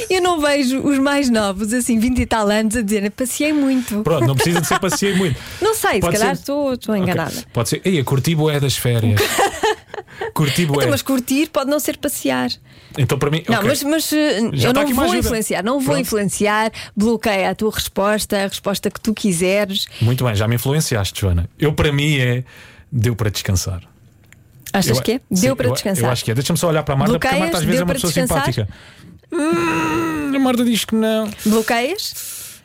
[0.10, 4.02] Eu não vejo os mais novos, assim, 20 e tal anos, a dizer passeei muito.
[4.04, 5.40] Pronto, não precisa de ser passei muito.
[5.62, 7.34] Não sei, se Pode calhar ser- estou Ok, enganada.
[7.54, 7.82] Pode ser.
[7.84, 9.20] Ei, curti bué das férias.
[10.34, 10.78] curti bué.
[10.78, 12.50] Então, mas curtir pode não ser passear.
[12.98, 13.44] Então para mim.
[13.48, 13.68] Não, ok.
[13.68, 15.18] mas, mas eh, eu não vou ajuda.
[15.20, 16.00] influenciar, não vou Pronto.
[16.02, 19.88] influenciar, bloqueia a tua resposta, a resposta que tu quiseres.
[20.02, 21.50] Muito bem, já me influenciaste, Joana.
[21.60, 22.44] Eu para mim é.
[22.92, 23.82] Deu para descansar.
[24.72, 25.16] Achas Eu- que é?
[25.34, 26.04] sim, Deu para eu- descansar.
[26.06, 26.34] Eu acho que é.
[26.34, 27.52] Deixa-me só olhar para a Marta, porque a Bloqueias?
[27.52, 28.46] Marta às vezes é uma pessoa descansar?
[28.46, 28.68] simpática.
[29.32, 31.30] Hum, a Marta diz que não.
[31.46, 32.14] Bloqueias?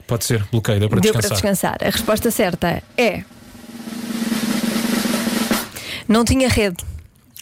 [0.07, 1.29] Pode ser, bloqueio, deu para Deu descansar.
[1.41, 1.79] para descansar.
[1.83, 3.23] A resposta certa é.
[6.09, 6.85] Não tinha rede.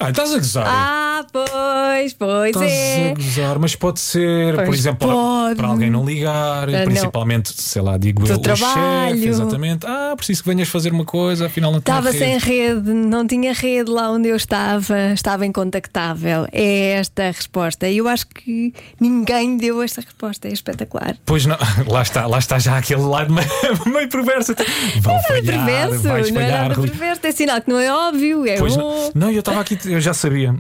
[0.01, 0.65] Ah, estás a gozar.
[0.69, 3.11] Ah, pois, pois Estás é.
[3.11, 5.57] a gozar, mas pode ser, por Pois exemplo, pode.
[5.57, 6.85] para alguém não ligar, Ah, não.
[6.85, 9.17] principalmente, sei lá, digo Do eu, o trabalho.
[9.17, 9.85] chefe, exatamente.
[9.87, 12.19] Ah, preciso que venhas fazer uma coisa, afinal não Estava rede.
[12.19, 16.47] sem rede, não tinha rede lá onde eu estava, estava incontactável.
[16.53, 17.89] É esta a resposta.
[17.89, 20.47] E eu acho que ninguém deu esta resposta.
[20.49, 21.17] É espetacular.
[21.27, 21.57] Pois não,
[21.89, 23.49] lá está, lá está já aquele lado meio,
[23.93, 24.55] meio perverso.
[25.01, 27.21] Vão Não é falhar, perverso, não é nada perverso.
[27.25, 29.11] É sinal que não é óbvio, é Pois bom.
[29.15, 30.55] não, não, eu estava aqui, eu já sabia.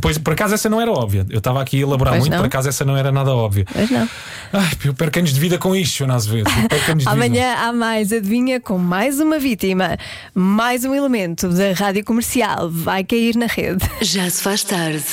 [0.00, 1.26] Pois, por acaso, essa não era óbvia.
[1.30, 2.38] Eu estava aqui a elaborar Pois muito, não.
[2.40, 3.64] por acaso, essa não era nada óbvia.
[3.74, 4.08] Mas não.
[4.52, 6.50] Ai, eu perco anos de vida com isto, Joana Azevedo.
[6.88, 7.10] Eu vida.
[7.10, 9.96] Amanhã há mais, adivinha, com mais uma vítima,
[10.34, 12.70] mais um elemento da rádio comercial.
[12.70, 13.84] Vai cair na rede.
[14.00, 15.04] Já se faz tarde.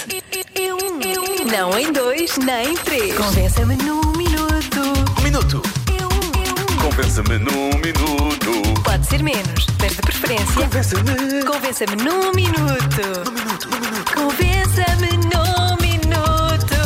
[1.52, 3.16] Não em dois, nem em três.
[3.16, 4.80] Convença-me num minuto.
[5.20, 5.62] Um minuto.
[6.00, 6.78] Eu, eu.
[6.82, 8.69] Convença-me num minuto.
[8.84, 10.46] Pode ser menos, mas de preferência.
[10.56, 11.44] Convença-me.
[11.46, 13.02] Convença-me num minuto.
[13.26, 14.14] Num minuto, num minuto.
[14.16, 16.80] Convença-me num minuto.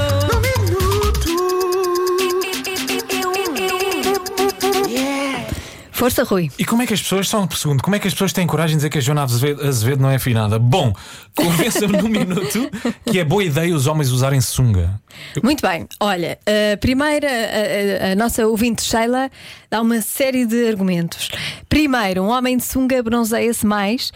[5.91, 6.51] Força, Rui.
[6.59, 8.45] E como é que as pessoas, só um segundo, como é que as pessoas têm
[8.45, 10.59] coragem de dizer que a Joana Azevedo, Azevedo não é afinada?
[10.59, 10.91] Bom,
[11.33, 12.69] convença-me num minuto
[13.09, 14.99] que é boa ideia os homens usarem sunga.
[15.41, 16.37] Muito bem, olha,
[16.73, 19.29] a primeira, a, a- a nossa ouvinte Sheila
[19.73, 21.29] dá uma série de argumentos.
[21.67, 24.11] Primeiro, um homem de sunga bronzeia-se mais,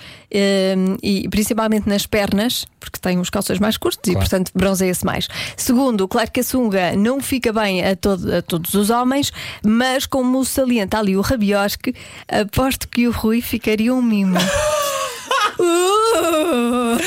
[0.78, 4.20] hum, e principalmente nas pernas, porque tem os calções mais curtos e, Claro.
[4.20, 5.28] portanto, bronzeia-se mais.
[5.56, 9.34] Segundo, claro que a sunga não fica bem a, todo- a todos os homens,
[9.66, 11.96] mas como salienta ali o rabiosque,
[12.28, 14.38] aposto que o Rui ficaria um mimo.
[15.60, 16.98] Uh!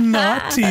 [0.00, 0.62] Naughty!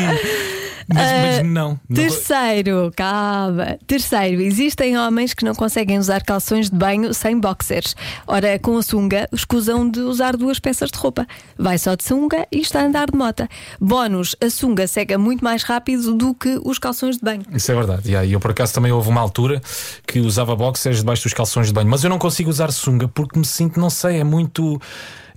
[0.93, 1.79] Mas, mas não.
[1.93, 3.77] Terceiro, calma.
[3.85, 7.95] Terceiro, existem homens que não conseguem usar calções de banho sem boxers.
[8.25, 11.27] Ora, com a sunga, escusam de usar duas peças de roupa.
[11.57, 13.47] Vai só de sunga e está a andar de mota.
[13.79, 17.43] Bónus, a sunga seca muito mais rápido do que os calções de banho.
[17.51, 18.11] Isso é verdade.
[18.11, 19.61] E aí, eu por acaso também houve uma altura
[20.07, 23.37] que usava boxers debaixo dos calções de banho, mas eu não consigo usar sunga porque
[23.37, 24.81] me sinto, não sei, é muito.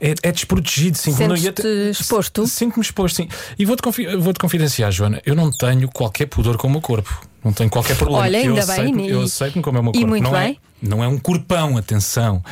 [0.05, 0.99] É, é desprotegido.
[0.99, 2.45] E Sentes-te exposto?
[2.49, 3.29] Sinto-me exposto, sim.
[3.57, 7.25] E vou-te confi- vou-te confidenciar, Joana, eu não tenho qualquer pudor com o meu corpo.
[7.45, 8.25] Não tenho qualquer problema.
[8.25, 10.09] Olha, ainda eu bem, aceito-me- e- eu aceito-me como é o meu e corpo.
[10.09, 10.59] muito não, bem.
[10.83, 12.43] É, não é um corpão, atenção.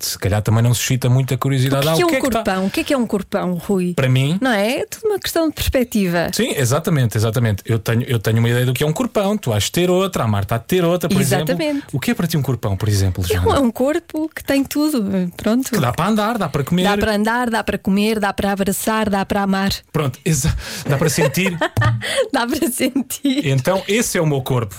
[0.00, 1.82] Se calhar também não suscita muita O curiosidade.
[1.82, 2.66] que, Ah, é que é um que tá- corpão?
[2.66, 3.94] O que é que é um corpão, Rui?
[3.94, 4.80] Para mim, Não é?
[4.80, 6.30] É tudo uma questão de perspectiva.
[6.32, 7.62] Sim, exatamente, exatamente.
[7.66, 9.36] Eu tenho, eu tenho uma ideia do que é um corpão.
[9.38, 11.62] Tu has ter outra, a Marta há de ter outra, por Exatamente.
[11.62, 11.82] exemplo.
[11.92, 13.58] O que é para ti um corpão, por exemplo, É Joana?
[13.58, 15.04] é um corpo que tem tudo.
[15.36, 15.70] Pronto.
[15.70, 16.84] Que dá para andar, dá para comer.
[16.84, 20.54] Dá para andar, dá para comer, dá para abraçar, dá para amar, Pronto, exa-
[20.88, 21.56] dá para sentir.
[22.32, 23.46] dá para sentir.
[23.46, 24.74] então, esse é o meu corpo.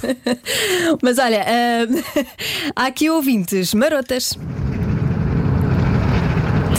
[1.02, 2.24] Mas olha, ah,
[2.76, 4.38] há aqui ouvintes marotas.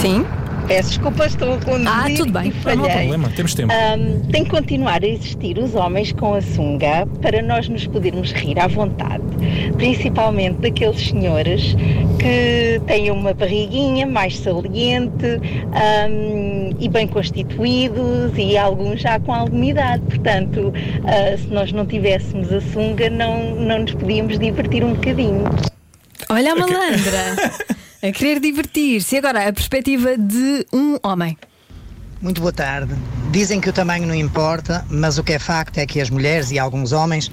[0.00, 0.24] Sim?
[0.66, 2.52] Peço desculpa, estou a conduzir Ah, tudo bem.
[2.52, 3.72] e Não, não há problema, temos tempo.
[3.72, 8.32] Ahm, tem que continuar a existir os homens com a sunga para nós nos podermos
[8.32, 9.22] rir à vontade,
[9.78, 11.74] principalmente daqueles senhores
[12.18, 15.40] que têm uma barriguinha mais saliente
[15.72, 20.02] ahm, e bem constituídos e alguns já com alguma idade.
[20.02, 20.70] Portanto,
[21.04, 25.44] ah, se nós não tivéssemos a sunga, não, não nos podíamos divertir um bocadinho.
[26.28, 27.36] Olha a malandra.
[28.02, 29.16] A querer divertir-se.
[29.16, 31.36] E agora, a perspectiva de um homem.
[32.20, 32.94] Muito boa tarde.
[33.30, 36.50] Dizem que o tamanho não importa, mas o que é facto é que as mulheres
[36.50, 37.30] e alguns homens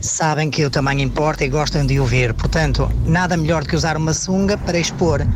[0.00, 2.34] sabem que o tamanho importa e gostam de o ver.
[2.34, 5.26] Portanto, nada melhor do que usar uma sunga para expor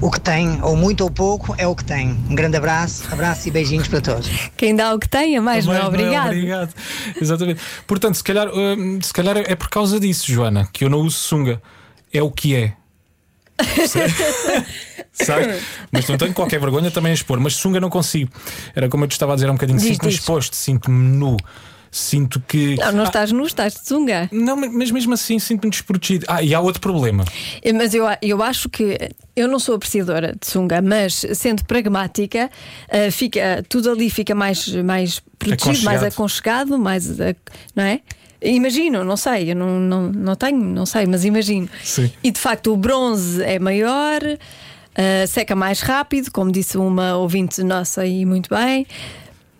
[0.00, 2.10] o que tem, ou muito ou pouco, é o que tem.
[2.28, 4.28] Um grande abraço, abraço e beijinhos para todos.
[4.56, 6.26] Quem dá o que tem, a mais não é obrigado.
[6.26, 6.74] obrigado.
[7.18, 7.60] Exatamente.
[7.86, 11.16] Portanto, se calhar, hum, se calhar é por causa disso, Joana, que eu não uso
[11.16, 11.62] sunga.
[12.12, 12.74] É o que é.
[15.12, 15.62] Sabes?
[15.92, 17.38] Mas não tenho qualquer vergonha também a expor.
[17.40, 18.30] Mas sunga não consigo.
[18.74, 19.78] Era como eu te estava a dizer há um bocadinho.
[19.80, 21.36] Sinto-me exposto, sinto-me nu.
[21.90, 22.74] Sinto que.
[22.74, 24.28] Não, não Ah, estás nu, estás de sunga.
[24.32, 26.26] Não, mas mesmo assim sinto-me desprotegido.
[26.28, 27.24] Ah, e há outro problema.
[27.62, 28.98] Eh, Mas eu, eu acho que
[29.36, 32.50] eu não sou apreciadora de sunga, mas sendo pragmática,
[32.88, 36.12] eh, fica, tudo ali fica mais, mais protegido, mais Aconchegado.
[36.12, 37.20] aconchegado, mais.
[37.20, 37.36] eh,
[37.76, 38.00] não é?
[38.44, 41.68] Imagino, não sei, eu não, não, não tenho, não sei, mas imagino.
[41.82, 42.10] Sim.
[42.22, 44.20] E de facto o bronze é maior,
[44.94, 48.86] eh, seca mais rápido, como disse uma ouvinte nossa e muito bem.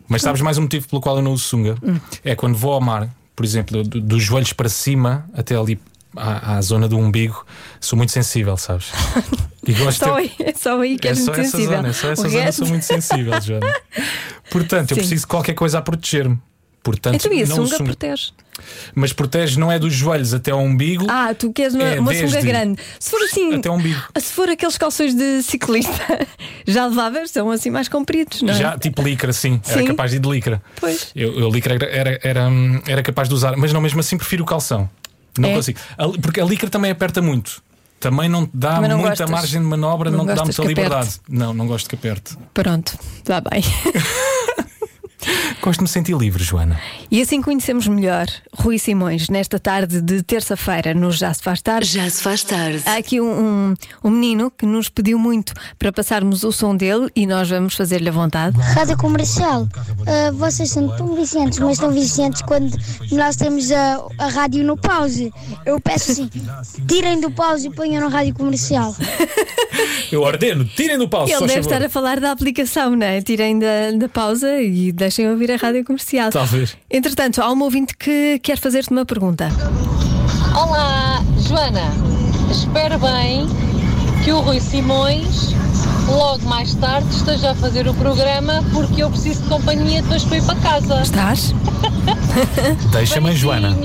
[0.09, 1.77] Mas sabes mais um motivo pelo qual eu não uso sunga?
[1.83, 1.99] Hum.
[2.25, 5.81] É quando vou ao mar, por exemplo, do- dos joelhos para cima até ali
[6.15, 7.45] à, à zona do umbigo,
[7.81, 8.93] sou muito sensível, sabes?
[9.67, 11.77] E gosto Só de é só aí que É só muito sensível.
[11.79, 13.75] zona, é só essa O zona resto- sou muito sensível, Joana.
[14.51, 15.01] Portanto, eu Sim.
[15.01, 16.39] preciso de qualquer coisa a proteger-me.
[16.85, 18.29] Portanto, Então e a sunga protege.
[18.95, 21.07] Mas protege não é dos joelhos até ao umbigo.
[21.09, 22.81] Ah, tu queres uma, É, uma sunga grande.
[23.01, 23.55] Se for assim.
[23.55, 24.01] até ao umbigo.
[24.19, 25.91] Se for aqueles calções de ciclista,
[26.67, 28.57] já levavas, são assim mais compridos, não é?
[28.57, 29.61] Já, tipo licra, sim.
[29.67, 29.87] Era Sim.
[29.89, 30.63] capaz de ir de licra.
[30.79, 31.11] Pois.
[31.17, 32.49] Eu, eu licra era, era, era,
[32.87, 34.89] era capaz de usar, mas não, mesmo assim prefiro o calção.
[35.39, 35.55] Não É?
[35.55, 35.81] consigo.
[36.23, 37.61] Porque a licra também aperta muito.
[37.99, 39.31] Também não te dá não muita gostas.
[39.31, 41.09] margem de manobra, Não não, te dá muita liberdade.
[41.09, 41.21] aperte.
[41.29, 42.37] Não, não gosto que aperte.
[42.53, 43.63] Pronto, está bem.
[45.65, 46.79] Gosto de me sentir livre, Joana.
[47.11, 51.89] E assim conhecemos melhor Rui Simões nesta tarde de terça-feira no Já Se Faz Tarde.
[51.89, 52.83] Já se faz tarde.
[52.85, 53.31] Há aqui um,
[53.71, 53.75] um,
[54.05, 58.07] um menino que nos pediu muito para passarmos o som dele e nós vamos fazer-lhe
[58.11, 58.59] a vontade.
[58.61, 59.67] Rádio Comercial,
[60.07, 62.77] ah, vocês são tão viciantes, mas tão viciantes quando
[63.11, 65.33] nós temos a, a rádio no pause.
[65.65, 66.31] Eu peço assim,
[66.87, 68.95] tirem do pause e ponham na rádio comercial.
[70.13, 71.61] Eu ordeno, tirem do pau, Ele deve favor.
[71.61, 73.23] estar a falar da aplicação, não é?
[73.23, 76.31] Tirem da, da pausa e deixem ouvir a rádio comercial.
[76.31, 76.77] Talvez.
[76.91, 79.49] Entretanto, há um ouvinte que quer fazer-te uma pergunta.
[80.55, 81.93] Olá, Joana.
[82.51, 83.47] Espero bem
[84.25, 85.55] que o Rui Simões
[86.09, 90.37] logo mais tarde esteja a fazer o programa porque eu preciso de companhia depois para
[90.37, 91.03] ir para casa.
[91.03, 91.55] Estás?
[92.93, 93.77] Deixa-me, Joana.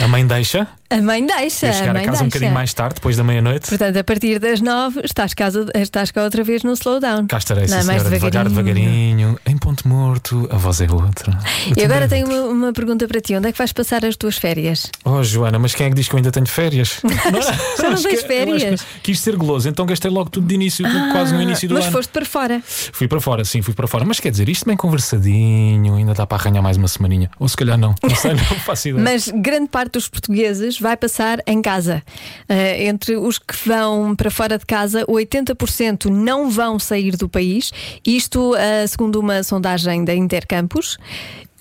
[0.00, 0.66] A mãe deixa?
[0.88, 1.66] A mãe deixa.
[1.68, 2.24] Eu chegar a mãe a casa um deixa.
[2.26, 3.68] bocadinho mais tarde, depois da meia-noite.
[3.68, 7.26] Portanto, a partir das nove estás, casa, estás cá outra vez no slowdown.
[7.26, 10.86] Cá estarei, sim, Não é mais senhora, devagar, devagarinho, em ponto morto, a voz é
[10.92, 11.36] outra.
[11.76, 14.16] Eu E agora tenho uma, uma pergunta para ti: onde é que vais passar as
[14.16, 14.90] tuas férias?
[15.04, 17.00] Oh, Joana, mas quem é que diz que eu ainda tenho férias?
[17.78, 18.86] Já não Acho tens que- férias?
[19.02, 21.92] Quis ser goloso, então gastei logo tudo de início, quase no início do Mas ano.
[21.92, 22.62] foste para fora.
[22.64, 24.04] Fui para fora, sim, fui para fora.
[24.04, 27.30] Mas quer dizer, isto bem conversadinho, ainda dá para arranhar mais uma semaninha.
[27.38, 29.02] Ou se calhar não, não sei, não faço ideia.
[29.02, 32.02] Mas grande parte dos portugueses vai passar em casa.
[32.48, 37.72] Eh, entre os que vão para fora de casa, 80% não vão sair do país.
[38.06, 40.98] Isto eh, segundo uma sondagem da Intercampus.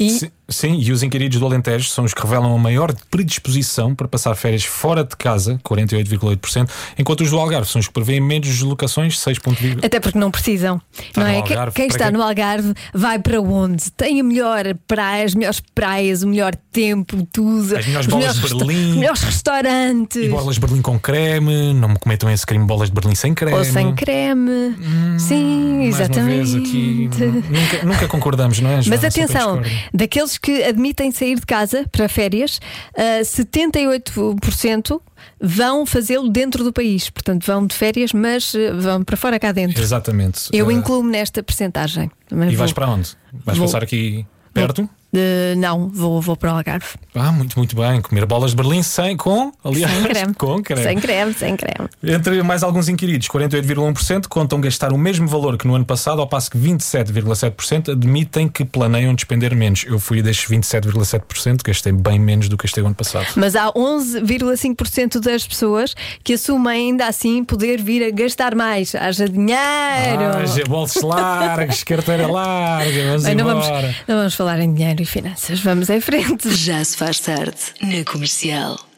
[0.01, 3.93] E Sim, sim, e os inquiridos do Alentejo são os que revelam a maior predisposição
[3.95, 8.19] para passar férias fora de casa, 48,8%, enquanto os do Algarve são os que prevêem
[8.19, 9.85] menos deslocações, 6,2%.
[9.85, 10.81] Até porque não precisam.
[10.97, 11.37] Está não é?
[11.37, 12.11] Algarve, Quem está quê?
[12.11, 13.91] no Algarve vai para onde?
[13.91, 17.77] Tem a melhor praia, as melhores praias, o melhor tempo, tudo.
[17.77, 18.89] As melhores os bolas de resta- Berlim.
[18.91, 20.23] os melhores restaurantes.
[20.23, 23.33] E bolas de Berlim com creme, não me cometam esse crime bolas de Berlim sem
[23.33, 23.57] creme.
[23.57, 24.75] Ou sem creme.
[25.19, 27.09] Sim, Mais uma exatamente.
[27.49, 28.75] nunca, nunca concordamos, não é?
[28.81, 29.11] Mas Joana?
[29.11, 29.61] Sempre atenção.
[29.93, 32.59] Daqueles que admitem sair de casa para férias,
[32.95, 35.01] ah, 78%
[35.39, 37.09] vão fazê-lo dentro do país.
[37.09, 39.81] Portanto, vão de férias, mas ah, vão para fora cá dentro.
[39.81, 40.49] Exatamente.
[40.51, 42.09] Eu Eh, incluo-me nesta percentagem.
[42.31, 43.09] E vou- vais para onde?
[43.45, 44.89] Vais Vou- passar aqui perto?
[45.13, 46.85] Eh, não, vou, vou para o Algarve.
[47.13, 48.01] Ah, muito, muito bem.
[48.01, 50.33] Comer bolas de Berlim sem, com, aliás, Sem creme.
[50.33, 50.83] com creme.
[50.83, 51.89] Sem creme, sem creme.
[52.01, 56.27] Entre mais alguns inquiridos, 48,1% contam gastar o mesmo valor que no ano passado, ao
[56.27, 59.83] passo que 27,7% admitem que planeiam despender menos.
[59.85, 63.27] Eu fui destes 27,7%, gastei bem menos do que gastei o ano passado.
[63.35, 65.93] Mas há 11,5% das pessoas
[66.23, 68.95] que assumem ainda assim poder vir a gastar mais.
[68.95, 69.57] Haja dinheiro.
[69.57, 73.67] Ah, bolsos largos, carteira larga, vamos Bem, não, vamos,
[74.07, 75.59] não vamos falar em dinheiro e finanças.
[75.59, 76.49] Vamos em frente.
[76.55, 78.90] Já se faz tarde na comercial.